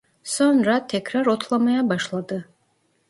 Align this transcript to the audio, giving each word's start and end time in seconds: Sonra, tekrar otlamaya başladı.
Sonra, 0.23 0.87
tekrar 0.87 1.25
otlamaya 1.25 1.89
başladı. 1.89 2.47